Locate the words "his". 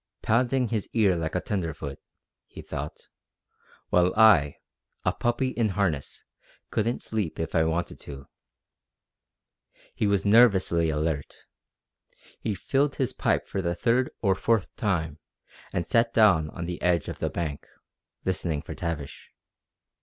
0.69-0.89, 12.95-13.13